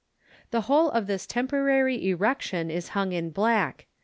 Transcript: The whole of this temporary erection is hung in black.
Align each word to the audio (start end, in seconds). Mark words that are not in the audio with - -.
The 0.49 0.61
whole 0.61 0.89
of 0.89 1.05
this 1.05 1.27
temporary 1.27 2.09
erection 2.09 2.71
is 2.71 2.89
hung 2.97 3.11
in 3.11 3.29
black. 3.29 3.85